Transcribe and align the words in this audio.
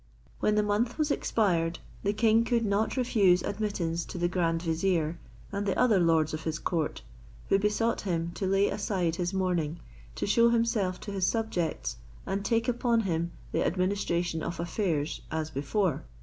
When 0.39 0.55
the 0.55 0.63
month 0.63 0.97
was 0.97 1.11
expired, 1.11 1.77
the 2.01 2.11
king 2.11 2.43
could 2.43 2.65
not 2.65 2.97
refuse 2.97 3.43
admittance 3.43 4.03
to 4.05 4.17
the 4.17 4.27
grand 4.27 4.63
vizier 4.63 5.19
and 5.51 5.63
the 5.67 5.77
other 5.77 5.99
lords 5.99 6.33
of 6.33 6.43
his 6.43 6.57
court, 6.57 7.03
who 7.49 7.59
besought 7.59 8.01
him 8.01 8.31
to 8.33 8.47
lay 8.47 8.67
aside 8.69 9.17
his 9.17 9.31
mourning, 9.31 9.79
to 10.15 10.25
shew 10.25 10.49
himself 10.49 10.99
to 11.01 11.11
his 11.11 11.27
subjects, 11.27 11.97
and 12.25 12.43
take 12.43 12.67
upon 12.67 13.01
him 13.01 13.33
the 13.51 13.63
administration 13.63 14.41
of 14.41 14.59
affairs 14.59 15.21
as 15.29 15.51
before. 15.51 16.03